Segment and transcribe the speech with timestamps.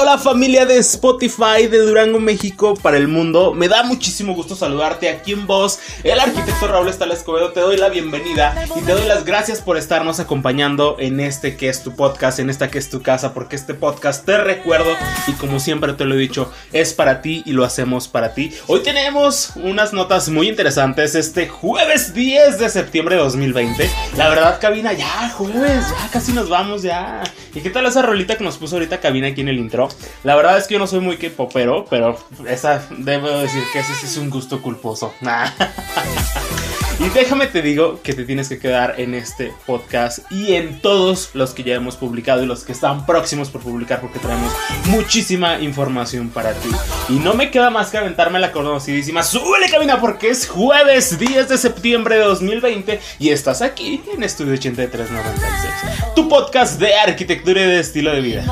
[0.00, 3.52] Hola, familia de Spotify de Durango, México para el mundo.
[3.52, 5.80] Me da muchísimo gusto saludarte aquí en voz.
[6.04, 9.76] El arquitecto Raúl Estal Escobedo te doy la bienvenida y te doy las gracias por
[9.76, 13.56] estarnos acompañando en este que es tu podcast, en esta que es tu casa, porque
[13.56, 14.92] este podcast te recuerdo
[15.26, 18.54] y como siempre te lo he dicho, es para ti y lo hacemos para ti.
[18.68, 23.90] Hoy tenemos unas notas muy interesantes este jueves 10 de septiembre de 2020.
[24.16, 27.24] La verdad, cabina, ya jueves, ya casi nos vamos ya.
[27.52, 29.58] ¿Y qué tal esa rolita que nos puso ahorita cabina aquí en el
[30.24, 33.80] la verdad es que yo no soy muy que popero, pero esa debo decir que
[33.80, 35.12] ese es un gusto culposo.
[37.00, 41.30] Y déjame te digo que te tienes que quedar en este podcast y en todos
[41.32, 44.52] los que ya hemos publicado y los que están próximos por publicar porque traemos
[44.86, 46.68] muchísima información para ti.
[47.08, 51.48] Y no me queda más que aventarme la conocidísima Súbele cabina porque es jueves 10
[51.48, 57.66] de septiembre de 2020 y estás aquí en Estudio 8396, tu podcast de arquitectura y
[57.66, 58.44] de estilo de vida.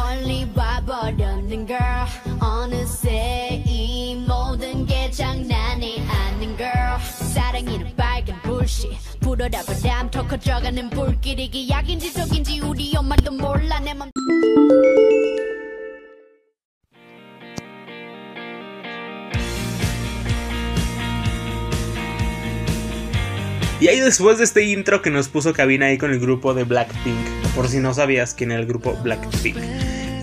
[23.78, 26.64] Y ahí después de este intro que nos puso cabina ahí con el grupo de
[26.64, 27.16] Blackpink,
[27.54, 29.56] por si no sabías quién era el grupo Blackpink.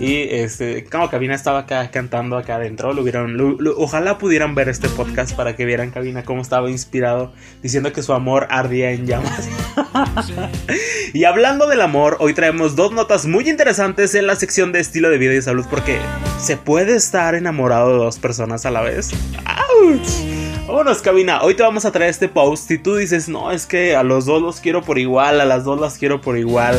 [0.04, 3.38] Y este, como Cabina estaba acá cantando acá adentro, lo vieron,
[3.78, 8.12] ojalá pudieran ver este podcast para que vieran Cabina cómo estaba inspirado, diciendo que su
[8.12, 9.48] amor ardía en llamas.
[11.14, 15.08] y hablando del amor, hoy traemos dos notas muy interesantes en la sección de estilo
[15.08, 15.98] de vida y salud, porque
[16.38, 19.10] se puede estar enamorado de dos personas a la vez.
[19.46, 20.34] ¡Auch!
[20.66, 21.42] Vámonos, cabina.
[21.42, 22.68] Hoy te vamos a traer este post.
[22.68, 25.64] Si tú dices, no, es que a los dos los quiero por igual, a las
[25.64, 26.78] dos las quiero por igual.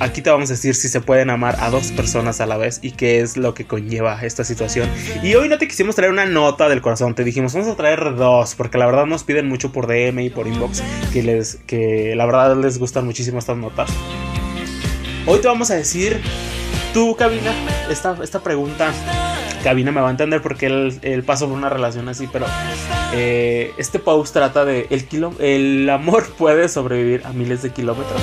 [0.00, 2.80] Aquí te vamos a decir si se pueden amar a dos personas a la vez
[2.82, 4.88] y qué es lo que conlleva esta situación.
[5.22, 8.16] Y hoy no te quisimos traer una nota del corazón, te dijimos vamos a traer
[8.16, 10.82] dos, porque la verdad nos piden mucho por DM y por inbox
[11.12, 13.88] que les que la verdad les gustan muchísimo estas notas.
[15.26, 16.20] Hoy te vamos a decir,
[16.92, 17.52] tú cabina,
[17.88, 18.92] esta, esta pregunta
[19.62, 22.46] cabina me va a entender porque él, pasó por una relación así, pero
[23.14, 25.06] eh, este post trata de el,
[25.38, 28.20] el amor puede sobrevivir a miles de kilómetros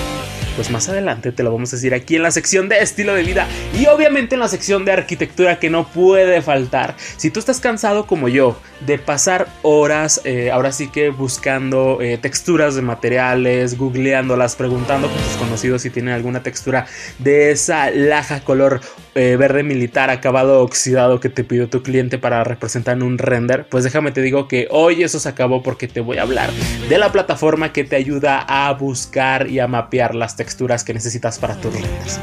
[0.55, 3.23] pues más adelante te lo vamos a decir aquí en la sección de estilo de
[3.23, 3.47] vida
[3.79, 6.95] y obviamente en la sección de arquitectura que no puede faltar.
[7.17, 12.17] Si tú estás cansado como yo de pasar horas, eh, ahora sí que buscando eh,
[12.17, 16.85] texturas de materiales, googleándolas, preguntando con tus conocidos si tienen alguna textura
[17.19, 18.81] de esa laja color
[19.15, 23.67] eh, verde militar acabado oxidado que te pidió tu cliente para representar en un render,
[23.69, 26.51] pues déjame te digo que hoy eso se acabó porque te voy a hablar
[26.87, 31.39] de la plataforma que te ayuda a buscar y a mapear las texturas que necesitas
[31.39, 32.19] para tus renders.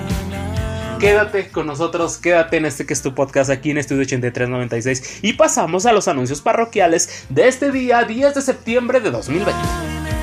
[0.98, 5.34] Quédate con nosotros, quédate en este que es tu podcast aquí en Estudio 8396 y
[5.34, 10.17] pasamos a los anuncios parroquiales de este día 10 de septiembre de 2020.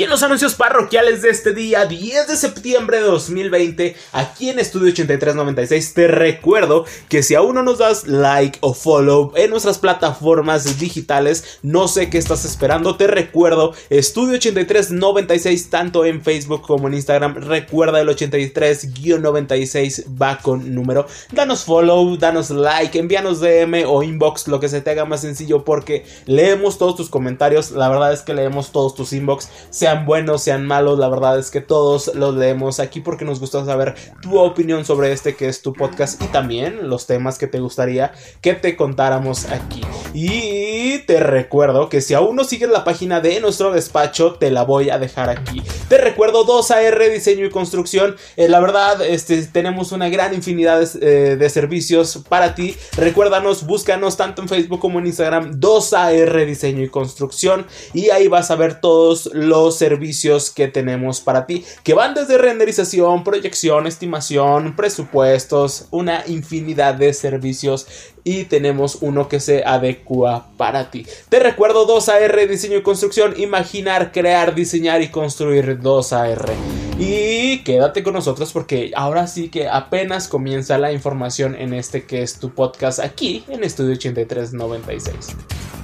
[0.00, 4.58] Y en los anuncios parroquiales de este día, 10 de septiembre de 2020, aquí en
[4.58, 9.76] Estudio 8396, te recuerdo que si aún no nos das like o follow en nuestras
[9.76, 12.96] plataformas digitales, no sé qué estás esperando.
[12.96, 17.34] Te recuerdo, Estudio 8396, tanto en Facebook como en Instagram.
[17.34, 21.06] Recuerda el 83-96 va con número.
[21.30, 25.62] Danos follow, danos like, envíanos DM o inbox, lo que se te haga más sencillo,
[25.62, 27.72] porque leemos todos tus comentarios.
[27.72, 29.50] La verdad es que leemos todos tus inbox
[29.90, 33.64] sean buenos, sean malos, la verdad es que todos los leemos aquí porque nos gusta
[33.64, 37.58] saber tu opinión sobre este que es tu podcast y también los temas que te
[37.58, 39.80] gustaría que te contáramos aquí.
[40.14, 44.62] Y te recuerdo que si aún no sigues la página de nuestro despacho, te la
[44.62, 45.60] voy a dejar aquí.
[45.88, 48.14] Te recuerdo 2AR Diseño y Construcción.
[48.36, 52.76] Eh, la verdad, este, tenemos una gran infinidad eh, de servicios para ti.
[52.96, 57.66] Recuérdanos, búscanos tanto en Facebook como en Instagram 2AR Diseño y Construcción.
[57.92, 62.38] Y ahí vas a ver todos los servicios que tenemos para ti, que van desde
[62.38, 67.86] renderización, proyección, estimación, presupuestos, una infinidad de servicios
[68.22, 71.06] y tenemos uno que se adecua para ti.
[71.28, 76.52] Te recuerdo 2AR Diseño y Construcción, imaginar, crear, diseñar y construir 2AR.
[76.98, 82.22] Y quédate con nosotros porque ahora sí que apenas comienza la información en este que
[82.22, 85.79] es tu podcast aquí en Estudio 8396.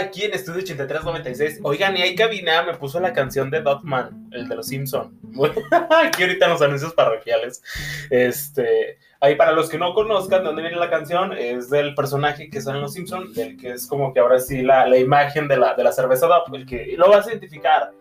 [0.00, 1.60] Aquí en Estudio 8396.
[1.62, 5.18] Oigan, y ahí cabina me puso la canción de Dotman, el de los Simpson.
[6.04, 7.62] aquí ahorita en los anuncios parroquiales.
[8.10, 12.50] Este, ahí para los que no conozcan de dónde viene la canción, es del personaje
[12.50, 15.48] que sale en los Simpson, del que es como que ahora sí la, la imagen
[15.48, 17.92] de la, de la cerveza Dot, el que lo vas a identificar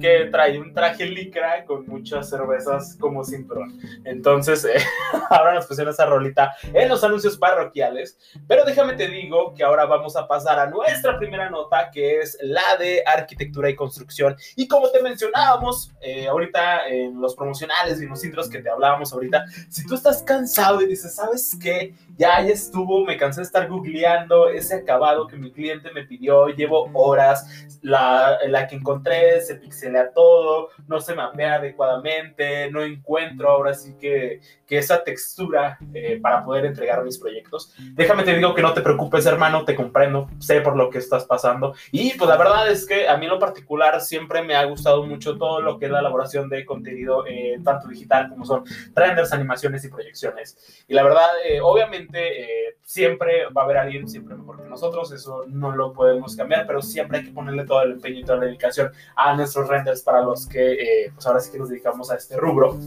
[0.00, 3.78] que trae un traje licra con muchas cervezas como cinturón.
[4.04, 4.82] Entonces, eh,
[5.30, 8.18] ahora nos pusieron esa rolita en los anuncios parroquiales.
[8.46, 12.38] Pero déjame te digo que ahora vamos a pasar a nuestra primera nota, que es
[12.42, 14.36] la de arquitectura y construcción.
[14.56, 18.70] Y como te mencionábamos eh, ahorita en los promocionales y en los intros que te
[18.70, 21.94] hablábamos ahorita, si tú estás cansado y dices, ¿sabes qué?
[22.16, 26.48] Ya, ya estuvo, me cansé de estar googleando ese acabado que mi cliente me pidió,
[26.48, 27.46] llevo horas,
[27.82, 33.96] la, la que encontré se pixelea todo, no se mapea adecuadamente, no encuentro ahora sí
[33.98, 37.74] que, que esa textura eh, para poder entregar mis proyectos.
[37.92, 41.24] Déjame te digo que no te preocupes, hermano, te comprendo, sé por lo que estás
[41.24, 41.74] pasando.
[41.90, 45.04] Y pues la verdad es que a mí en lo particular siempre me ha gustado
[45.04, 48.64] mucho todo lo que es la elaboración de contenido, eh, tanto digital como son
[48.94, 50.84] renders, animaciones y proyecciones.
[50.86, 55.44] Y la verdad, eh, obviamente, siempre va a haber alguien siempre mejor que nosotros, eso
[55.48, 58.46] no lo podemos cambiar, pero siempre hay que ponerle todo el empeño y toda la
[58.46, 62.36] dedicación a nuestros renders para los que, pues ahora sí que nos dedicamos a este
[62.36, 62.78] rubro.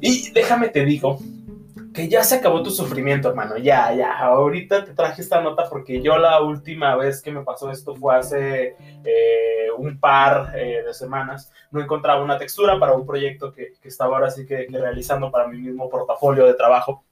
[0.00, 1.18] Y déjame te digo
[1.92, 3.56] que ya se acabó tu sufrimiento, hermano.
[3.56, 4.18] Ya, ya.
[4.18, 8.16] Ahorita te traje esta nota porque yo la última vez que me pasó esto fue
[8.16, 11.50] hace eh, un par eh, de semanas.
[11.70, 15.30] No encontraba una textura para un proyecto que, que estaba ahora sí que, que realizando
[15.30, 17.04] para mi mismo portafolio de trabajo.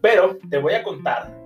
[0.00, 1.37] Pero te voy a contar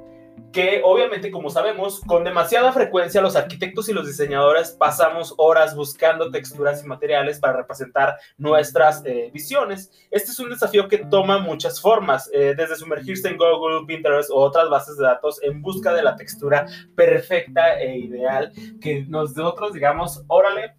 [0.52, 6.30] que obviamente, como sabemos, con demasiada frecuencia los arquitectos y los diseñadores pasamos horas buscando
[6.30, 9.90] texturas y materiales para representar nuestras eh, visiones.
[10.10, 14.36] Este es un desafío que toma muchas formas, eh, desde sumergirse en Google, Pinterest o
[14.36, 20.22] otras bases de datos en busca de la textura perfecta e ideal que nosotros digamos,
[20.28, 20.74] órale,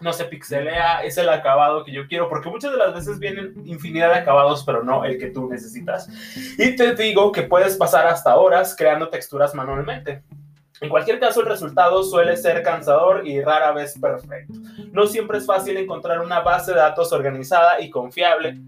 [0.00, 3.54] no se pixelea, es el acabado que yo quiero, porque muchas de las veces vienen
[3.64, 6.08] infinidad de acabados, pero no el que tú necesitas.
[6.58, 10.22] Y te digo que puedes pasar hasta horas creando texturas manualmente.
[10.80, 14.58] En cualquier caso, el resultado suele ser cansador y rara vez perfecto.
[14.92, 18.60] No siempre es fácil encontrar una base de datos organizada y confiable,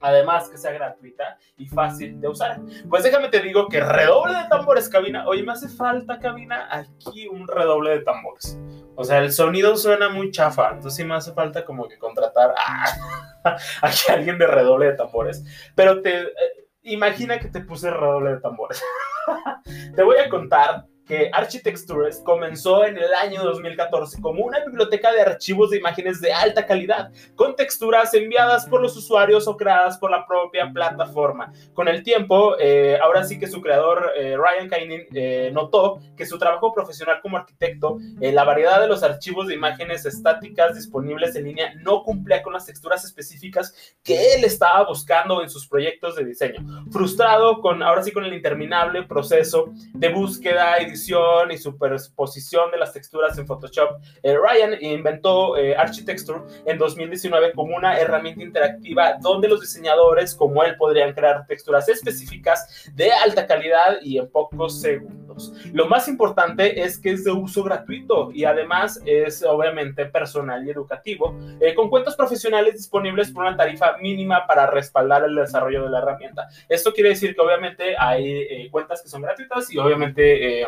[0.00, 2.60] además que sea gratuita y fácil de usar.
[2.88, 5.26] Pues déjame te digo que redoble de tambores, cabina.
[5.26, 8.58] Oye, me hace falta, cabina, aquí un redoble de tambores.
[8.96, 12.54] O sea, el sonido suena muy chafa, entonces sí me hace falta como que contratar
[12.56, 13.56] a,
[14.08, 15.44] alguien de redoble de tambores.
[15.74, 16.30] Pero te eh,
[16.82, 18.82] imagina que te puse redoble de tambores.
[19.96, 25.20] te voy a contar que Architectures comenzó en el año 2014 como una biblioteca de
[25.20, 30.10] archivos de imágenes de alta calidad, con texturas enviadas por los usuarios o creadas por
[30.10, 31.52] la propia plataforma.
[31.74, 36.26] Con el tiempo, eh, ahora sí que su creador, eh, Ryan Kainin, eh, notó que
[36.26, 41.44] su trabajo profesional como arquitecto, la variedad de los archivos de imágenes estáticas disponibles en
[41.44, 46.24] línea no cumplía con las texturas específicas que él estaba buscando en sus proyectos de
[46.24, 46.64] diseño.
[46.90, 50.93] Frustrado con, ahora sí, con el interminable proceso de búsqueda y
[51.50, 57.76] y superposición de las texturas en Photoshop, eh, Ryan inventó eh, Architecture en 2019 como
[57.76, 63.98] una herramienta interactiva donde los diseñadores como él podrían crear texturas específicas de alta calidad
[64.02, 65.23] y en pocos segundos.
[65.72, 70.70] Lo más importante es que es de uso gratuito y además es obviamente personal y
[70.70, 75.90] educativo, eh, con cuentas profesionales disponibles por una tarifa mínima para respaldar el desarrollo de
[75.90, 76.48] la herramienta.
[76.68, 80.66] Esto quiere decir que obviamente hay cuentas que son gratuitas y obviamente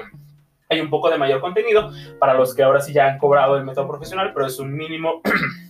[0.69, 3.65] hay un poco de mayor contenido para los que ahora sí ya han cobrado el
[3.65, 5.21] método profesional, pero es un mínimo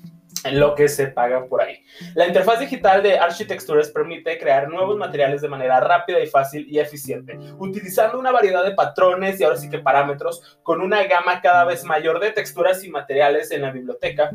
[0.52, 1.84] lo que se paga por ahí.
[2.14, 6.78] La interfaz digital de Architectures permite crear nuevos materiales de manera rápida y fácil y
[6.78, 11.64] eficiente, utilizando una variedad de patrones y ahora sí que parámetros con una gama cada
[11.64, 14.30] vez mayor de texturas y materiales en la biblioteca.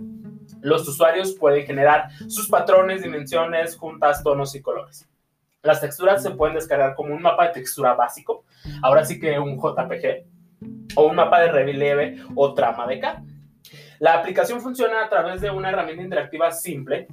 [0.61, 5.07] Los usuarios pueden generar sus patrones, dimensiones, juntas, tonos y colores.
[5.63, 8.45] Las texturas se pueden descargar como un mapa de textura básico,
[8.81, 10.25] ahora sí que un JPG,
[10.95, 13.23] o un mapa de relieve o trama de K.
[14.01, 17.05] La aplicación funciona a través de una herramienta interactiva simple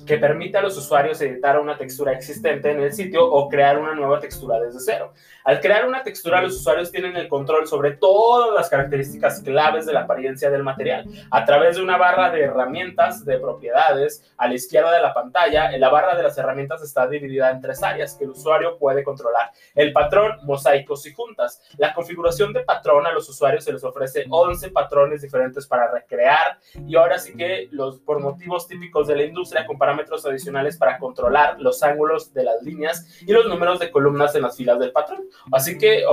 [0.00, 3.94] que permite a los usuarios editar una textura existente en el sitio o crear una
[3.94, 5.12] nueva textura desde cero.
[5.44, 9.92] Al crear una textura, los usuarios tienen el control sobre todas las características claves de
[9.92, 11.04] la apariencia del material.
[11.30, 15.76] A través de una barra de herramientas de propiedades a la izquierda de la pantalla,
[15.76, 19.50] la barra de las herramientas está dividida en tres áreas que el usuario puede controlar.
[19.74, 21.60] El patrón, mosaicos y juntas.
[21.76, 26.58] La configuración de patrón a los usuarios se les ofrece 11 patrones diferentes para recrear
[26.86, 31.60] y ahora sí que los por motivos típicos de la industria parámetros adicionales para controlar
[31.60, 35.24] los ángulos de las líneas y los números de columnas en las filas del patrón.
[35.50, 36.04] Así que,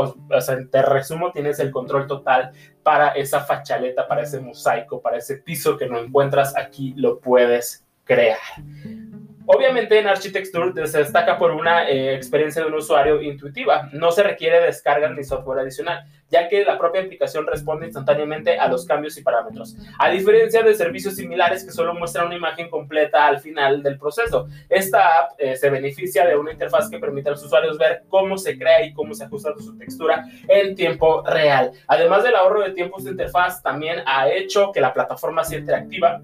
[0.71, 5.77] te resumo, tienes el control total para esa fachaleta, para ese mosaico, para ese piso
[5.77, 8.39] que no encuentras aquí, lo puedes crear.
[9.51, 13.89] Obviamente en Architecture se destaca por una eh, experiencia de un usuario intuitiva.
[13.93, 18.67] No se requiere descarga ni software adicional, ya que la propia aplicación responde instantáneamente a
[18.67, 19.75] los cambios y parámetros.
[19.97, 24.47] A diferencia de servicios similares que solo muestran una imagen completa al final del proceso,
[24.69, 28.37] esta app eh, se beneficia de una interfaz que permite a los usuarios ver cómo
[28.37, 31.71] se crea y cómo se ajusta su textura en tiempo real.
[31.87, 36.21] Además del ahorro de tiempo, esta interfaz también ha hecho que la plataforma sea interactiva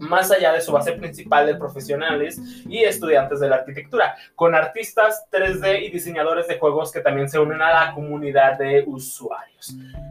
[0.00, 5.26] más allá de su base principal de profesionales y estudiantes de la arquitectura, con artistas
[5.30, 9.53] 3D y diseñadores de juegos que también se unen a la comunidad de usuarios.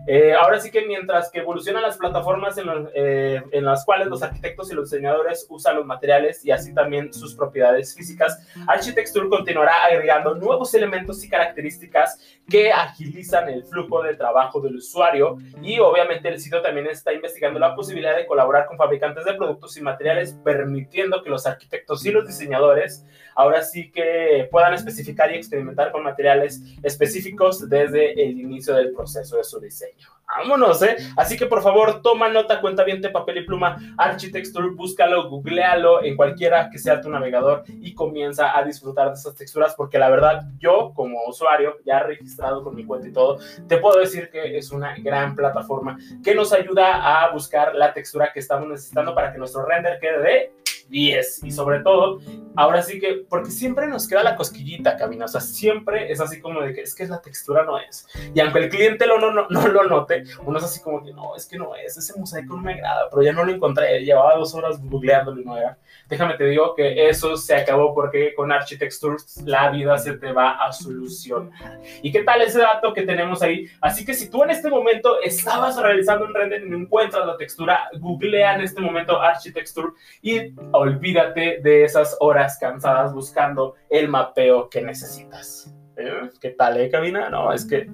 [0.05, 2.57] Eh, ahora sí que mientras que evolucionan las plataformas
[2.93, 7.13] eh, en, las cuales los arquitectos y los diseñadores usan los materiales y así también
[7.13, 12.19] sus propiedades físicas, Architecture continuará agregando nuevos elementos y características
[12.49, 15.37] que agilizan el flujo de trabajo del usuario.
[15.61, 19.77] Y obviamente el sitio también está investigando la posibilidad de colaborar con fabricantes de productos
[19.77, 23.05] y materiales permitiendo que los arquitectos y los diseñadores
[23.35, 29.37] ahora sí que puedan especificar y experimentar con materiales específicos desde el inicio del proceso
[29.43, 30.09] su diseño.
[30.37, 30.97] Vámonos, ¿eh?
[31.15, 36.03] Así que por favor, toma nota, cuenta bien de papel y pluma, Architecture, búscalo, googlealo
[36.03, 40.09] en cualquiera que sea tu navegador y comienza a disfrutar de esas texturas porque la
[40.09, 43.37] verdad yo como usuario ya registrado con mi cuenta y todo,
[43.67, 48.31] te puedo decir que es una gran plataforma que nos ayuda a buscar la textura
[48.33, 51.43] que estamos necesitando para que nuestro render quede de 10.
[51.43, 52.19] Y sobre todo,
[52.55, 55.25] ahora sí que, porque siempre nos queda la cosquillita, cabina.
[55.25, 58.07] O sea, siempre es así como de que es que la textura no es.
[58.33, 61.13] Y aunque el cliente lo, no, no, no lo note, uno es así como que
[61.13, 61.97] no, es que no es.
[61.97, 64.03] Ese mosaico no me agrada, pero ya no lo encontré.
[64.03, 65.77] Llevaba dos horas googleándolo y no era.
[66.09, 70.63] Déjame te digo que eso se acabó porque con Architectures la vida se te va
[70.63, 71.79] a solucionar.
[72.01, 73.67] ¿Y qué tal ese dato que tenemos ahí?
[73.81, 77.37] Así que si tú en este momento estabas realizando un render y no encuentras la
[77.37, 79.89] textura, googlea en este momento Architecture
[80.21, 85.73] y olvídate de esas horas cansadas buscando el mapeo que necesitas.
[85.95, 86.29] ¿Eh?
[86.41, 87.29] ¿Qué tal, eh, cabina?
[87.29, 87.89] No, es que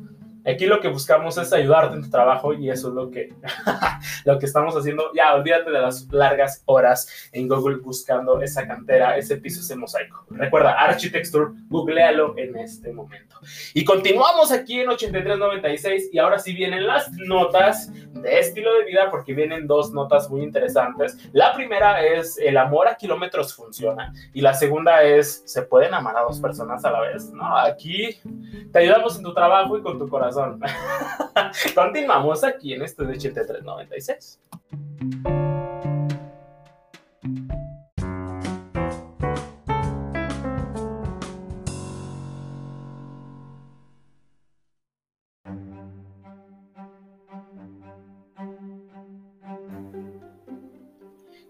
[0.46, 3.34] Aquí lo que buscamos es ayudarte en tu trabajo y eso es lo que,
[4.25, 5.12] lo que estamos haciendo.
[5.13, 10.25] Ya, olvídate de las largas horas en Google buscando esa cantera, ese piso, ese mosaico.
[10.29, 13.36] Recuerda, Architecture, googlealo en este momento.
[13.74, 19.10] Y continuamos aquí en 8396 y ahora sí vienen las notas de estilo de vida
[19.12, 21.17] porque vienen dos notas muy interesantes.
[21.34, 26.15] La primera es el amor a kilómetros funciona y la segunda es se pueden amar
[26.17, 27.29] a dos personas a la vez.
[27.31, 28.19] No, aquí
[28.72, 30.28] te ayudamos en tu trabajo y con tu corazón
[31.75, 34.39] Continuamos aquí en este de 8396.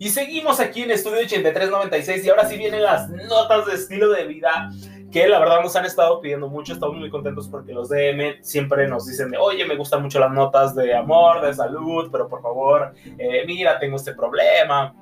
[0.01, 4.23] Y seguimos aquí en Estudio 8396 y ahora sí vienen las notas de estilo de
[4.23, 4.71] vida
[5.11, 8.87] que la verdad nos han estado pidiendo mucho, estamos muy contentos porque los DM siempre
[8.87, 12.41] nos dicen de, oye, me gustan mucho las notas de amor, de salud, pero por
[12.41, 14.93] favor, eh, mira, tengo este problema,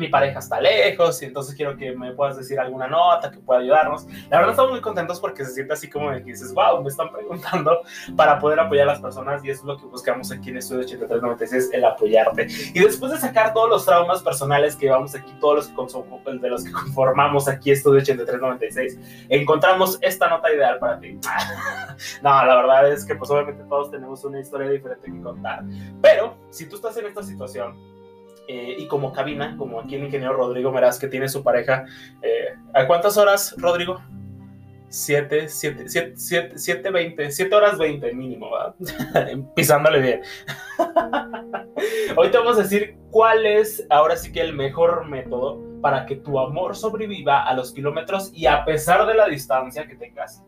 [0.00, 3.60] mi pareja está lejos y entonces quiero que me puedas decir alguna nota que pueda
[3.60, 4.06] ayudarnos.
[4.28, 6.88] La verdad estamos muy contentos porque se siente así como de que dices, wow, me
[6.88, 7.82] están preguntando
[8.16, 10.80] para poder apoyar a las personas y eso es lo que buscamos aquí en Estudio
[10.80, 12.48] 8396, el apoyarte.
[12.74, 15.74] Y después de sacar todos los traumas personales que llevamos aquí, todos los que
[16.40, 21.18] de los que conformamos aquí Estudio 8396, encontramos esta nota ideal para ti.
[22.22, 25.62] no, la verdad es que pues obviamente todos tenemos una historia diferente que contar.
[26.00, 27.76] Pero si tú estás en esta situación,
[28.52, 31.84] eh, y como cabina, como aquí el ingeniero Rodrigo Meraz, que tiene su pareja.
[32.20, 34.00] Eh, ¿A cuántas horas, Rodrigo?
[34.88, 38.74] 7, 7, 7, 7, 7, 20, 7 horas 20 mínimo, ¿verdad?
[39.54, 40.22] Pisándole bien.
[42.16, 46.16] Hoy te vamos a decir cuál es ahora sí que el mejor método para que
[46.16, 50.42] tu amor sobreviva a los kilómetros y a pesar de la distancia que tengas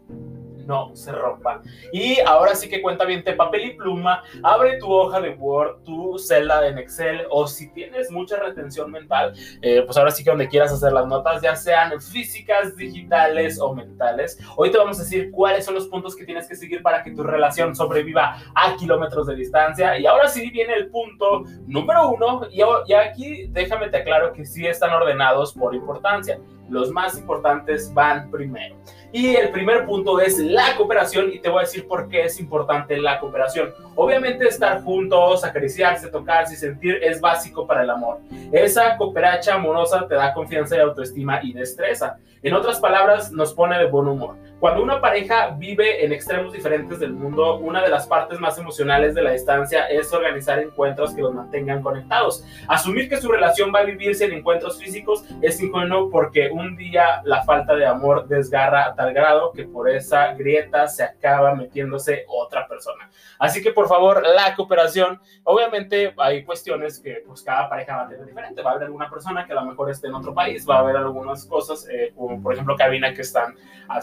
[0.67, 1.63] no se rompa.
[1.93, 5.83] Y ahora sí que cuenta bien, te papel y pluma, abre tu hoja de Word,
[5.85, 10.31] tu celda en Excel o si tienes mucha retención mental, eh, pues ahora sí que
[10.31, 14.39] donde quieras hacer las notas, ya sean físicas, digitales o mentales.
[14.57, 17.11] Hoy te vamos a decir cuáles son los puntos que tienes que seguir para que
[17.13, 19.99] tu relación sobreviva a kilómetros de distancia.
[19.99, 24.45] Y ahora sí viene el punto número uno y, y aquí déjame te aclaro que
[24.45, 26.39] sí están ordenados por importancia.
[26.69, 28.77] Los más importantes van primero.
[29.13, 32.41] Y el primer punto es la cooperación y te voy a decir por qué es
[32.41, 33.75] importante la cooperación.
[33.95, 38.21] Obviamente estar juntos, acariciarse, tocarse y sentir es básico para el amor.
[38.53, 42.17] Esa cooperacha amorosa te da confianza y autoestima y destreza.
[42.43, 44.37] En otras palabras, nos pone de buen humor.
[44.63, 49.13] Cuando una pareja vive en extremos diferentes del mundo, una de las partes más emocionales
[49.13, 52.45] de la distancia es organizar encuentros que los mantengan conectados.
[52.69, 57.23] Asumir que su relación va a vivirse en encuentros físicos es ingenuo porque un día
[57.25, 62.25] la falta de amor desgarra a tal grado que por esa grieta se acaba metiéndose
[62.29, 63.11] otra persona.
[63.41, 68.09] Así que por favor, la cooperación, obviamente hay cuestiones que pues cada pareja va a
[68.09, 68.63] tener diferente.
[68.63, 70.79] Va a haber alguna persona que a lo mejor esté en otro país, va a
[70.79, 73.57] haber algunas cosas, eh, como por ejemplo cabina que están
[73.89, 74.01] a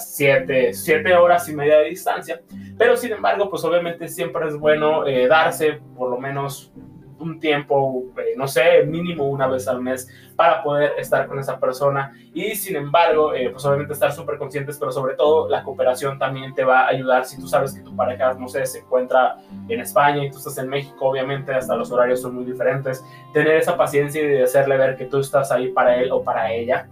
[0.49, 2.41] siete, siete horas y media de distancia.
[2.77, 6.71] Pero sin embargo, pues obviamente siempre es bueno eh, darse por lo menos
[7.19, 11.59] un tiempo, eh, no sé, mínimo una vez al mes para poder estar con esa
[11.59, 12.13] persona.
[12.33, 16.55] Y sin embargo, eh, pues obviamente estar súper conscientes, pero sobre todo la cooperación también
[16.55, 17.25] te va a ayudar.
[17.25, 19.35] Si tú sabes que tu pareja, no sé, se encuentra
[19.67, 23.03] en España y tú estás en México, obviamente hasta los horarios son muy diferentes.
[23.33, 26.53] Tener esa paciencia y de hacerle ver que tú estás ahí para él o para
[26.53, 26.87] ella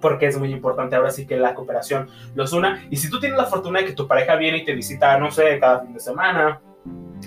[0.00, 2.84] porque es muy importante ahora sí que la cooperación los una.
[2.90, 5.30] Y si tú tienes la fortuna de que tu pareja viene y te visita, no
[5.30, 6.60] sé, cada fin de semana,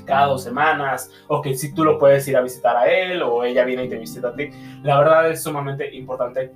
[0.05, 3.43] cada dos semanas, o que si tú lo puedes ir a visitar a él o
[3.43, 4.49] ella viene y te visita a ti,
[4.83, 6.51] la verdad es sumamente importante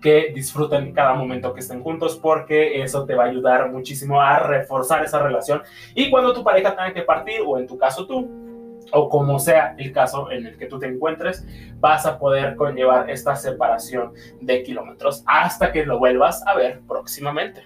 [0.00, 4.38] que disfruten cada momento que estén juntos porque eso te va a ayudar muchísimo a
[4.38, 5.62] reforzar esa relación
[5.94, 8.45] y cuando tu pareja tenga que partir o en tu caso tú
[8.92, 11.46] o como sea el caso en el que tú te encuentres,
[11.80, 17.64] vas a poder conllevar esta separación de kilómetros hasta que lo vuelvas a ver próximamente.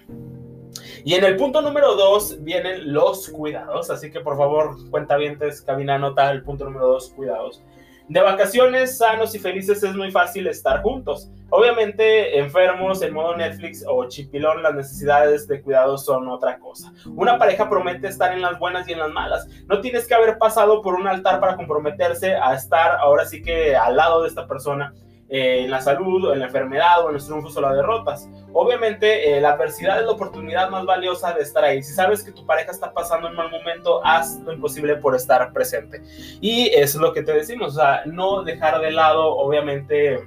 [1.03, 5.37] Y en el punto número dos vienen los cuidados, así que por favor, cuenta bien,
[5.65, 7.63] cabina nota el punto número dos, cuidados.
[8.07, 11.29] De vacaciones sanos y felices es muy fácil estar juntos.
[11.49, 16.93] Obviamente, enfermos, en modo Netflix o chipilón, las necesidades de cuidado son otra cosa.
[17.15, 19.47] Una pareja promete estar en las buenas y en las malas.
[19.67, 23.75] No tienes que haber pasado por un altar para comprometerse a estar ahora sí que
[23.75, 24.93] al lado de esta persona
[25.33, 28.29] eh, en la salud, en la enfermedad o en los triunfos o las derrotas.
[28.51, 31.81] Obviamente, eh, la adversidad es la oportunidad más valiosa de estar ahí.
[31.81, 35.53] Si sabes que tu pareja está pasando un mal momento, haz lo imposible por estar
[35.53, 36.01] presente.
[36.41, 40.19] Y es lo que te decimos, o sea, no dejar de lado, obviamente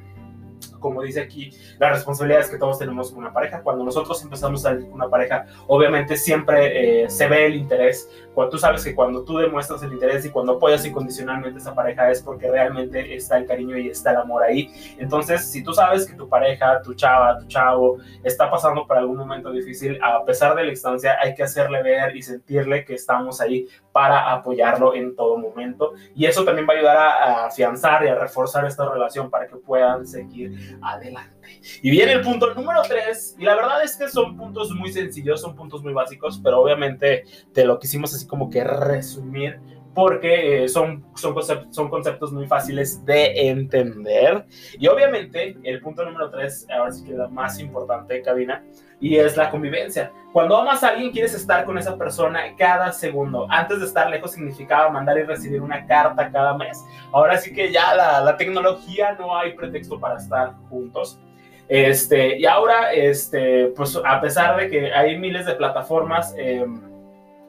[0.84, 3.62] como dice aquí, las responsabilidades que todos tenemos una pareja.
[3.62, 8.06] Cuando nosotros empezamos a salir con una pareja, obviamente siempre eh, se ve el interés.
[8.34, 11.74] Cuando tú sabes que cuando tú demuestras el interés y cuando apoyas incondicionalmente a esa
[11.74, 14.70] pareja es porque realmente está el cariño y está el amor ahí.
[14.98, 19.16] Entonces, si tú sabes que tu pareja, tu chava, tu chavo está pasando por algún
[19.16, 23.40] momento difícil, a pesar de la instancia, hay que hacerle ver y sentirle que estamos
[23.40, 25.92] ahí para apoyarlo en todo momento.
[26.16, 29.54] Y eso también va a ayudar a, afianzar y a reforzar esta relación para que
[29.54, 31.60] puedan seguir adelante.
[31.80, 35.40] Y viene el punto número 3, y la verdad es que son puntos muy sencillos,
[35.40, 39.60] son puntos muy básicos, pero obviamente te lo quisimos así como que resumir
[39.94, 44.44] porque eh, son, son, conceptos, son conceptos muy fáciles de entender.
[44.78, 48.62] Y obviamente el punto número 3, ahora sí que es la más importante, cabina,
[49.00, 50.10] y es la convivencia.
[50.32, 53.46] Cuando amas a alguien, quieres estar con esa persona cada segundo.
[53.50, 56.82] Antes de estar lejos significaba mandar y recibir una carta cada mes.
[57.12, 61.20] Ahora sí que ya la, la tecnología no hay pretexto para estar juntos.
[61.68, 66.66] Este, y ahora, este, pues a pesar de que hay miles de plataformas eh,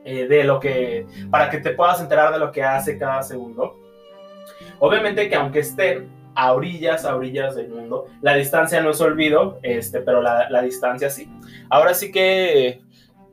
[0.05, 3.77] eh, de lo que, para que te puedas enterar de lo que hace cada segundo,
[4.79, 8.07] obviamente que aunque estén a orillas, a orillas del mundo.
[8.21, 11.29] La distancia no es olvido, este, pero la, la distancia sí.
[11.69, 12.81] Ahora sí que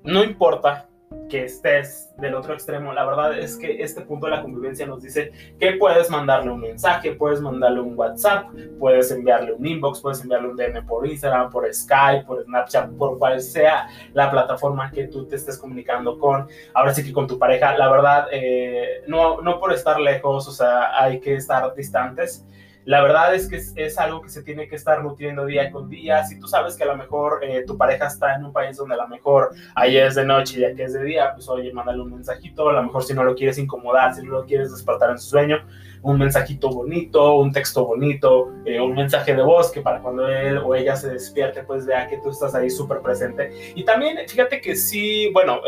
[0.05, 0.89] no importa
[1.29, 5.03] que estés del otro extremo, la verdad es que este punto de la convivencia nos
[5.03, 8.47] dice que puedes mandarle un mensaje, puedes mandarle un WhatsApp,
[8.79, 13.19] puedes enviarle un inbox, puedes enviarle un DM por Instagram, por Skype, por Snapchat, por
[13.19, 17.39] cual sea la plataforma que tú te estés comunicando con, ahora sí que con tu
[17.39, 22.47] pareja, la verdad, eh, no, no por estar lejos, o sea, hay que estar distantes.
[22.85, 26.25] La verdad es que es, algo que se tiene que estar nutriendo día con día.
[26.25, 28.95] Si tú sabes que a lo mejor eh, tu pareja está en un país donde
[28.95, 32.03] a lo mejor ahí es de noche y aquí es de día, pues oye, mándale
[32.03, 32.69] un mensajito.
[32.69, 35.31] A lo mejor si no lo quieres incomodar, si no lo quieres despertar en su
[35.31, 35.59] sueño,
[36.03, 40.59] un mensajito bonito, un texto bonito, eh, un mensaje de voz que para cuando él
[40.59, 43.73] o ella se despierte, pues vea que tú estás ahí súper presente.
[43.75, 45.61] Y también, fíjate que sí, bueno,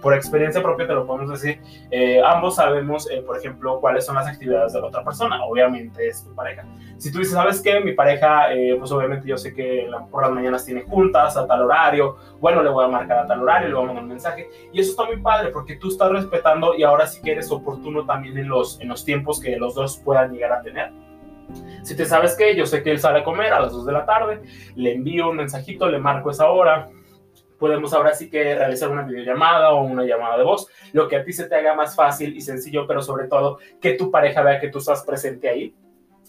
[0.00, 1.60] por experiencia propia te lo podemos decir,
[1.90, 6.08] eh, ambos sabemos, eh, por ejemplo, cuáles son las actividades de la otra persona, obviamente
[6.08, 6.64] es tu pareja.
[7.00, 7.80] Si tú dices, ¿sabes qué?
[7.80, 12.16] Mi pareja, pues obviamente yo sé que por las mañanas tiene juntas a tal horario,
[12.38, 14.80] bueno, le voy a marcar a tal horario, le voy a mandar un mensaje, y
[14.80, 18.36] eso está muy padre porque tú estás respetando y ahora sí que eres oportuno también
[18.36, 20.92] en los, en los tiempos que los dos puedan llegar a tener.
[21.82, 23.92] Si te sabes que yo sé que él sale a comer a las 2 de
[23.92, 24.42] la tarde,
[24.76, 26.90] le envío un mensajito, le marco esa hora,
[27.58, 31.24] podemos ahora sí que realizar una videollamada o una llamada de voz, lo que a
[31.24, 34.60] ti se te haga más fácil y sencillo, pero sobre todo que tu pareja vea
[34.60, 35.74] que tú estás presente ahí.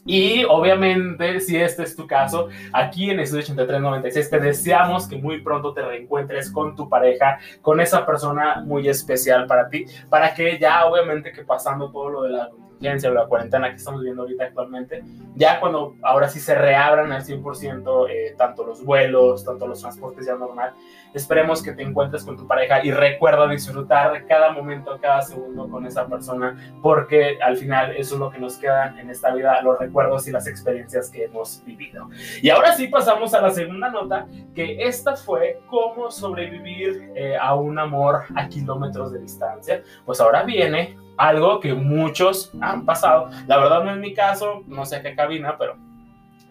[0.06, 5.42] Y obviamente, si este es tu caso, aquí en Estudio 8396 te deseamos que muy
[5.42, 10.58] pronto te reencuentres con tu pareja, con esa persona muy especial para ti, para que
[10.58, 12.50] ya obviamente que pasando todo lo de la
[12.82, 15.04] la cuarentena que estamos viviendo ahorita actualmente,
[15.36, 20.26] ya cuando ahora sí se reabran al 100% eh, tanto los vuelos, tanto los transportes
[20.26, 20.74] ya normal,
[21.14, 25.86] esperemos que te encuentres con tu pareja y recuerda disfrutar cada momento, cada segundo con
[25.86, 29.78] esa persona, porque al final eso es lo que nos queda en esta vida, los
[29.78, 32.10] recuerdos y las experiencias que hemos vivido.
[32.42, 37.54] Y ahora sí pasamos a la segunda nota, que esta fue cómo sobrevivir eh, a
[37.56, 39.84] un amor a kilómetros de distancia.
[40.06, 43.30] Pues ahora viene algo que muchos han pasado.
[43.48, 45.78] La verdad no es mi caso, no sé qué cabina, pero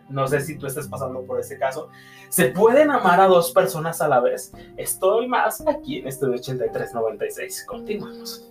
[0.09, 1.88] no sé si tú estés pasando por ese caso.
[2.29, 4.53] ¿Se pueden amar a dos personas a la vez?
[4.77, 7.64] Estoy más aquí en este de 8396.
[7.66, 8.51] Continuamos.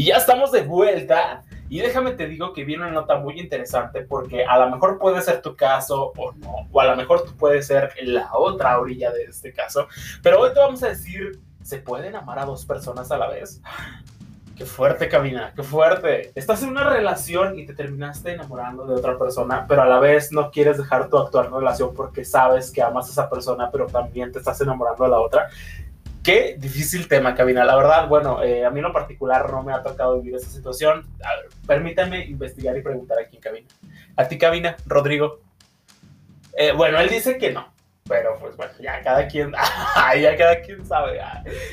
[0.00, 1.42] Y ya estamos de vuelta.
[1.68, 5.20] Y déjame te digo que viene una nota muy interesante porque a lo mejor puede
[5.20, 9.10] ser tu caso o no, o a lo mejor tú puedes ser la otra orilla
[9.10, 9.88] de este caso.
[10.22, 13.60] Pero hoy te vamos a decir, ¿se pueden amar a dos personas a la vez?
[14.56, 16.32] Qué fuerte, Cabina, qué fuerte.
[16.34, 20.32] Estás en una relación y te terminaste enamorando de otra persona, pero a la vez
[20.32, 24.30] no quieres dejar tu actual relación porque sabes que amas a esa persona, pero también
[24.32, 25.48] te estás enamorando de la otra.
[26.22, 27.64] Qué difícil tema, Cabina.
[27.64, 30.50] La verdad, bueno, eh, a mí en lo particular no me ha tocado vivir esa
[30.50, 31.06] situación.
[31.66, 33.68] permítame investigar y preguntar aquí en Cabina.
[34.16, 35.40] A ti, Cabina, Rodrigo.
[36.56, 37.69] Eh, bueno, él dice que no.
[38.10, 39.52] Pero pues bueno, ya cada quien,
[40.20, 41.20] ya cada quien sabe.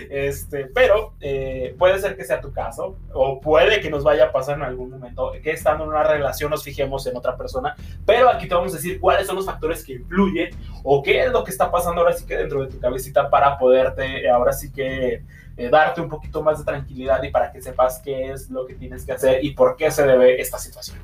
[0.08, 4.32] Este, pero eh, puede ser que sea tu caso, o puede que nos vaya a
[4.32, 7.76] pasar en algún momento que estando en una relación nos fijemos en otra persona.
[8.06, 10.52] Pero aquí te vamos a decir cuáles son los factores que influyen
[10.84, 13.58] o qué es lo que está pasando ahora sí que dentro de tu cabecita para
[13.58, 15.24] poderte, ahora sí que
[15.58, 18.76] eh, darte un poquito más de tranquilidad y para que sepas qué es lo que
[18.76, 21.00] tienes que hacer y por qué se debe esta situación.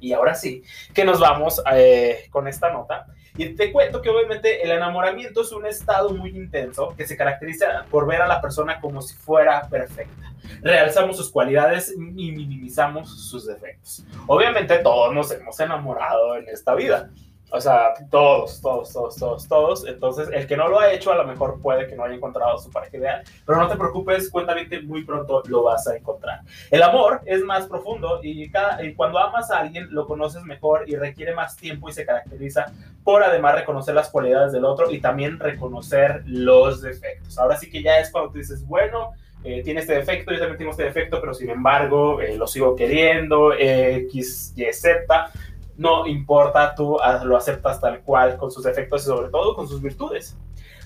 [0.00, 0.62] Y ahora sí,
[0.94, 3.08] que nos vamos eh, con esta nota.
[3.38, 7.84] Y te cuento que obviamente el enamoramiento es un estado muy intenso que se caracteriza
[7.88, 10.32] por ver a la persona como si fuera perfecta.
[10.60, 14.04] Realzamos sus cualidades y minimizamos sus defectos.
[14.26, 17.10] Obviamente todos nos hemos enamorado en esta vida.
[17.50, 19.86] O sea, todos, todos, todos, todos, todos.
[19.86, 22.58] Entonces, el que no lo ha hecho, a lo mejor puede que no haya encontrado
[22.58, 23.22] su pareja ideal.
[23.46, 26.40] Pero no te preocupes, cuéntame, muy pronto lo vas a encontrar.
[26.70, 30.84] El amor es más profundo y, cada, y cuando amas a alguien, lo conoces mejor
[30.86, 32.66] y requiere más tiempo y se caracteriza
[33.02, 37.38] por además reconocer las cualidades del otro y también reconocer los defectos.
[37.38, 39.12] Ahora sí que ya es cuando tú dices, bueno,
[39.44, 42.74] eh, tiene este defecto, yo también tengo este defecto, pero sin embargo, eh, lo sigo
[42.74, 45.30] queriendo, X, Y, Z
[45.78, 49.80] no importa, tú lo aceptas tal cual, con sus defectos y sobre todo con sus
[49.80, 50.36] virtudes.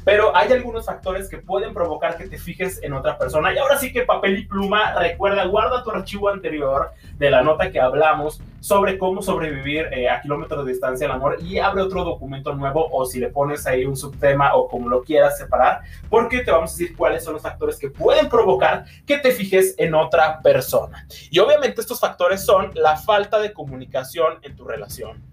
[0.05, 3.53] Pero hay algunos factores que pueden provocar que te fijes en otra persona.
[3.53, 7.71] Y ahora sí que papel y pluma, recuerda, guarda tu archivo anterior de la nota
[7.71, 12.05] que hablamos sobre cómo sobrevivir eh, a kilómetros de distancia al amor y abre otro
[12.05, 16.41] documento nuevo o si le pones ahí un subtema o como lo quieras separar, porque
[16.41, 19.95] te vamos a decir cuáles son los factores que pueden provocar que te fijes en
[19.95, 21.07] otra persona.
[21.31, 25.32] Y obviamente estos factores son la falta de comunicación en tu relación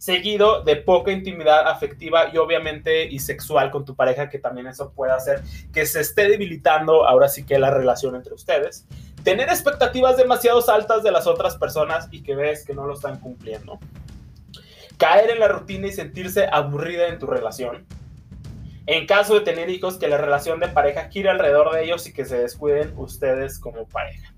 [0.00, 4.92] seguido de poca intimidad afectiva y obviamente y sexual con tu pareja, que también eso
[4.92, 5.42] puede hacer
[5.74, 8.86] que se esté debilitando ahora sí que la relación entre ustedes.
[9.22, 13.20] Tener expectativas demasiado altas de las otras personas y que ves que no lo están
[13.20, 13.78] cumpliendo.
[14.96, 17.84] Caer en la rutina y sentirse aburrida en tu relación.
[18.86, 22.14] En caso de tener hijos, que la relación de pareja gire alrededor de ellos y
[22.14, 24.29] que se descuiden ustedes como pareja.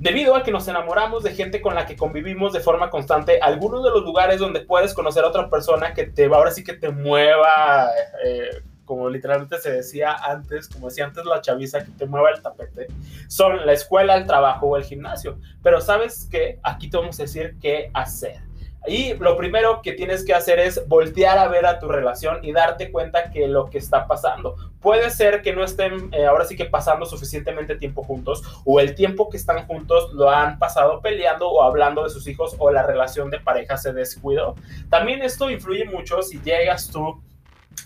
[0.00, 3.84] Debido a que nos enamoramos de gente con la que convivimos de forma constante, algunos
[3.84, 6.88] de los lugares donde puedes conocer a otra persona que te ahora sí que te
[6.88, 7.90] mueva,
[8.24, 12.40] eh, como literalmente se decía antes, como decía antes la chaviza, que te mueva el
[12.40, 12.86] tapete,
[13.28, 15.38] son la escuela, el trabajo o el gimnasio.
[15.62, 18.49] Pero sabes que aquí te vamos a decir qué hacer.
[18.86, 22.52] Y lo primero que tienes que hacer es voltear a ver a tu relación y
[22.52, 24.56] darte cuenta que lo que está pasando.
[24.80, 28.94] Puede ser que no estén eh, ahora sí que pasando suficientemente tiempo juntos o el
[28.94, 32.82] tiempo que están juntos lo han pasado peleando o hablando de sus hijos o la
[32.82, 34.54] relación de pareja se descuidó.
[34.88, 37.20] También esto influye mucho si llegas tú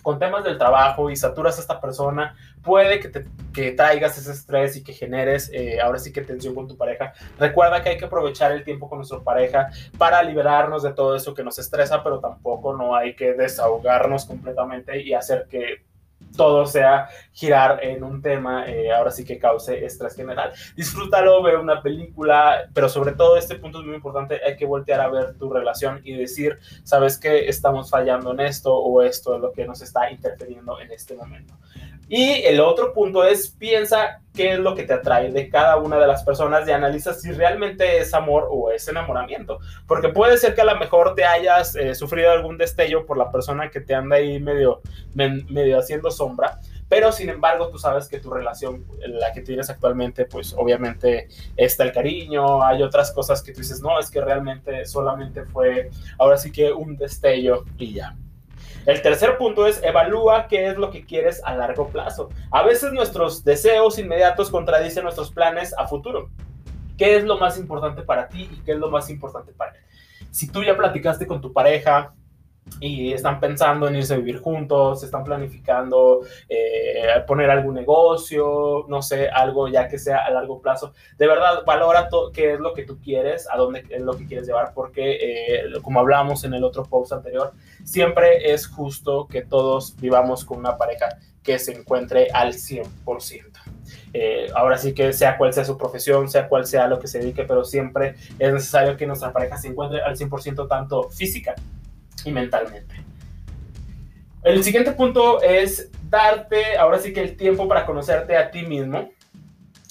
[0.04, 4.32] con temas del trabajo y saturas a esta persona, puede que, te, que traigas ese
[4.32, 7.14] estrés y que generes eh, ahora sí que tensión con tu pareja.
[7.38, 11.32] Recuerda que hay que aprovechar el tiempo con nuestra pareja para liberarnos de todo eso
[11.32, 15.82] que nos estresa, pero tampoco no hay que desahogarnos completamente y hacer que
[16.36, 20.52] todo sea girar en un tema, eh, ahora sí que cause estrés general.
[20.76, 25.00] Disfrútalo, ve una película, pero sobre todo este punto es muy importante, hay que voltear
[25.00, 29.40] a ver tu relación y decir, sabes que estamos fallando en esto o esto es
[29.40, 31.54] lo que nos está interfiriendo en este momento.
[32.08, 35.98] Y el otro punto es piensa qué es lo que te atrae de cada una
[35.98, 39.58] de las personas y analiza si realmente es amor o es enamoramiento.
[39.86, 43.30] Porque puede ser que a lo mejor te hayas eh, sufrido algún destello por la
[43.30, 44.82] persona que te anda ahí medio,
[45.14, 46.58] medio haciendo sombra.
[46.88, 51.84] Pero sin embargo, tú sabes que tu relación, la que tienes actualmente, pues obviamente está
[51.84, 56.36] el cariño, hay otras cosas que tú dices, no, es que realmente solamente fue, ahora
[56.36, 58.14] sí que un destello y ya.
[58.86, 62.28] El tercer punto es evalúa qué es lo que quieres a largo plazo.
[62.50, 66.28] A veces nuestros deseos inmediatos contradicen nuestros planes a futuro.
[66.98, 69.80] ¿Qué es lo más importante para ti y qué es lo más importante para él?
[70.30, 72.12] Si tú ya platicaste con tu pareja,
[72.80, 79.02] y están pensando en irse a vivir juntos, están planificando eh, poner algún negocio, no
[79.02, 80.92] sé, algo ya que sea a largo plazo.
[81.18, 84.46] De verdad, valora qué es lo que tú quieres, a dónde es lo que quieres
[84.46, 87.52] llevar, porque eh, como hablamos en el otro post anterior,
[87.84, 93.44] siempre es justo que todos vivamos con una pareja que se encuentre al 100%.
[94.14, 97.18] Eh, ahora sí que sea cual sea su profesión, sea cual sea lo que se
[97.18, 101.54] dedique, pero siempre es necesario que nuestra pareja se encuentre al 100% tanto física
[102.24, 102.94] y mentalmente.
[104.42, 109.10] El siguiente punto es darte ahora sí que el tiempo para conocerte a ti mismo.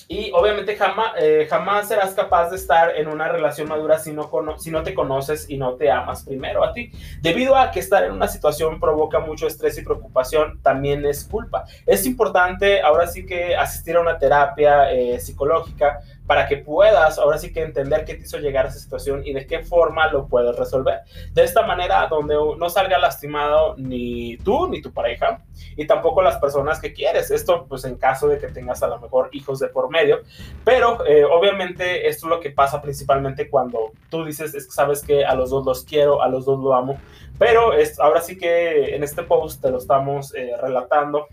[0.07, 4.29] Y obviamente jamás, eh, jamás serás capaz de estar en una relación madura si no,
[4.57, 6.91] si no te conoces y no te amas primero a ti.
[7.21, 11.65] Debido a que estar en una situación provoca mucho estrés y preocupación, también es culpa.
[11.87, 17.37] Es importante ahora sí que asistir a una terapia eh, psicológica para que puedas ahora
[17.37, 20.27] sí que entender qué te hizo llegar a esa situación y de qué forma lo
[20.27, 21.01] puedes resolver.
[21.33, 25.41] De esta manera, donde no salga lastimado ni tú ni tu pareja
[25.75, 27.31] y tampoco las personas que quieres.
[27.31, 30.21] Esto pues en caso de que tengas a lo mejor hijos de por medio,
[30.63, 35.01] pero eh, obviamente esto es lo que pasa principalmente cuando tú dices, es que sabes
[35.01, 36.99] que a los dos los quiero, a los dos lo amo,
[37.37, 41.27] pero es, ahora sí que en este post te lo estamos eh, relatando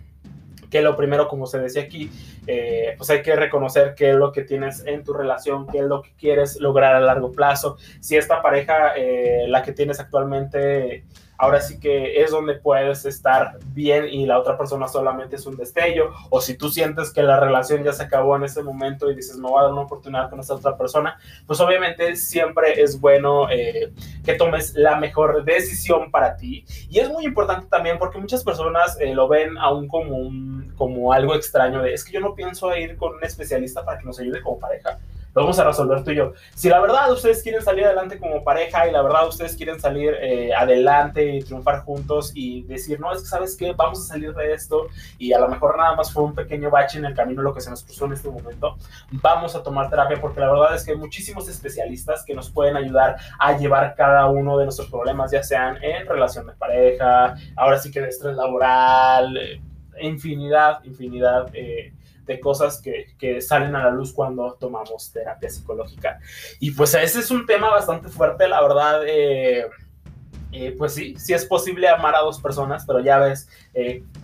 [0.70, 2.11] que lo primero, como se decía aquí,
[2.46, 5.85] eh, pues hay que reconocer qué es lo que tienes en tu relación, qué es
[5.85, 7.76] lo que quieres lograr a largo plazo.
[8.00, 11.04] Si esta pareja, eh, la que tienes actualmente,
[11.40, 15.57] ahora sí que es donde puedes estar bien y la otra persona solamente es un
[15.57, 19.16] destello, o si tú sientes que la relación ya se acabó en ese momento y
[19.16, 23.00] dices, no va a dar una oportunidad con esa otra persona, pues obviamente siempre es
[23.00, 23.90] bueno eh,
[24.22, 26.66] que tomes la mejor decisión para ti.
[26.90, 31.12] Y es muy importante también porque muchas personas eh, lo ven aún como, un, como
[31.14, 34.20] algo extraño de, es que yo no pienso ir con un especialista para que nos
[34.20, 34.98] ayude como pareja
[35.35, 36.33] lo vamos a resolver tú y yo.
[36.55, 40.14] Si la verdad ustedes quieren salir adelante como pareja y la verdad ustedes quieren salir
[40.21, 44.35] eh, adelante y triunfar juntos y decir, no, es que sabes qué, vamos a salir
[44.35, 44.88] de esto
[45.19, 47.61] y a lo mejor nada más fue un pequeño bache en el camino lo que
[47.61, 48.77] se nos cruzó en este momento,
[49.12, 52.77] vamos a tomar terapia porque la verdad es que hay muchísimos especialistas que nos pueden
[52.77, 57.79] ayudar a llevar cada uno de nuestros problemas, ya sean en relación de pareja, ahora
[57.79, 59.61] sí que de estrés laboral, eh,
[60.02, 61.50] infinidad, infinidad.
[61.54, 61.94] Eh,
[62.26, 66.20] de cosas que, que, salen a la luz cuando tomamos terapia psicológica.
[66.60, 69.02] Y pues ese es un tema bastante fuerte, la verdad.
[69.04, 69.66] Eh,
[70.52, 73.48] eh, pues sí, sí es posible amar a dos personas, pero ya ves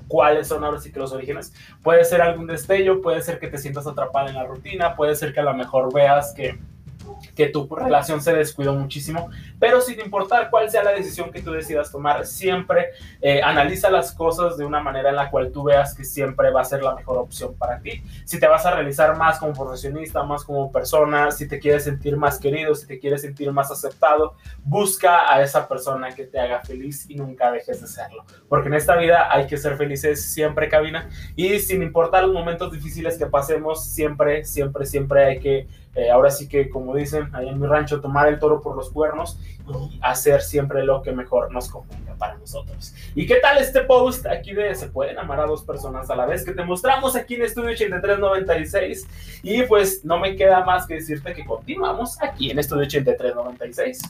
[0.07, 1.53] cuáles son ahora sí que los orígenes.
[1.83, 5.35] Puede ser algún destello, puede ser que te sientas atrapada en la rutina, puede ser
[5.35, 6.61] que a lo mejor veas que
[7.35, 11.53] que tu relación se descuidó muchísimo, pero sin importar cuál sea la decisión que tú
[11.53, 12.91] decidas tomar, siempre
[13.21, 16.63] eh, analiza las cosas de una manera en la cual tú veas que siempre va
[16.63, 18.03] a ser la mejor opción para ti.
[18.25, 22.17] Si te vas a realizar más como profesionista, más como persona, si te quieres sentir
[22.17, 26.61] más querido, si te quieres sentir más aceptado, busca a esa persona que te haga
[26.61, 30.69] feliz y nunca dejes de serlo, porque en esta vida hay que ser felices siempre,
[30.69, 36.11] cabina, y sin importar los momentos difíciles que pasemos, siempre, siempre, siempre hay que eh,
[36.11, 39.39] ahora sí que, como dicen ahí en mi rancho, tomar el toro por los cuernos
[39.67, 42.95] y hacer siempre lo que mejor nos convenga para nosotros.
[43.15, 46.27] ¿Y qué tal este post aquí de Se pueden amar a dos personas a la
[46.27, 49.07] vez que te mostramos aquí en Estudio 8396?
[49.43, 54.03] Y pues no me queda más que decirte que continuamos aquí en Estudio 8396.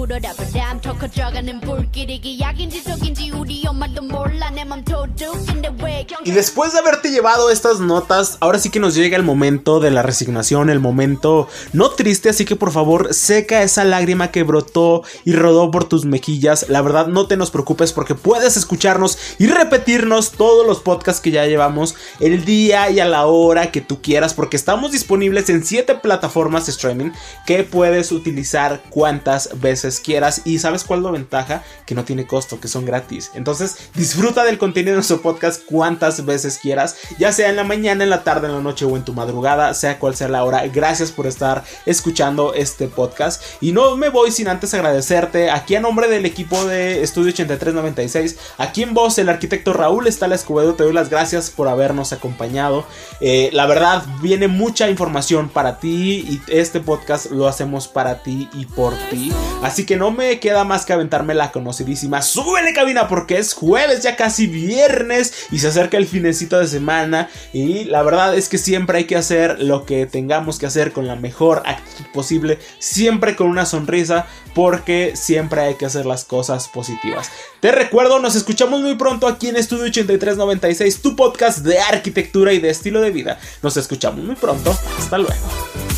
[0.00, 0.34] 울어라
[0.82, 7.50] 터커져가는 불길이 약인지 속인지 우리 엄마도 몰라 내맘 도둑인데 왜 Y después de haberte llevado
[7.50, 11.90] estas notas, ahora sí que nos llega el momento de la resignación, el momento no
[11.90, 16.68] triste, así que por favor seca esa lágrima que brotó y rodó por tus mejillas.
[16.68, 21.30] La verdad no te nos preocupes porque puedes escucharnos y repetirnos todos los podcasts que
[21.30, 25.64] ya llevamos el día y a la hora que tú quieras porque estamos disponibles en
[25.64, 27.10] 7 plataformas de streaming
[27.46, 32.27] que puedes utilizar cuantas veces quieras y sabes cuál es la ventaja que no tiene
[32.27, 33.31] costo, que son gratis.
[33.33, 38.03] Entonces disfruta del contenido de nuestro podcast cuantas veces quieras, ya sea en la mañana,
[38.03, 40.65] en la tarde, en la noche o en tu madrugada, sea cual sea la hora.
[40.67, 45.81] Gracias por estar escuchando este podcast y no me voy sin antes agradecerte aquí a
[45.81, 50.83] nombre del equipo de Estudio 8396, aquí en voz el arquitecto Raúl Estala Escobedo, te
[50.83, 52.85] doy las gracias por habernos acompañado.
[53.19, 58.49] Eh, la verdad viene mucha información para ti y este podcast lo hacemos para ti
[58.53, 59.31] y por ti.
[59.81, 62.21] Así que no me queda más que aventarme la conocidísima.
[62.21, 67.31] Súbele cabina porque es jueves, ya casi viernes y se acerca el finecito de semana.
[67.51, 71.07] Y la verdad es que siempre hay que hacer lo que tengamos que hacer con
[71.07, 76.67] la mejor actitud posible, siempre con una sonrisa, porque siempre hay que hacer las cosas
[76.67, 77.31] positivas.
[77.59, 82.59] Te recuerdo, nos escuchamos muy pronto aquí en Estudio 8396, tu podcast de arquitectura y
[82.59, 83.39] de estilo de vida.
[83.63, 84.77] Nos escuchamos muy pronto.
[84.99, 85.90] Hasta luego.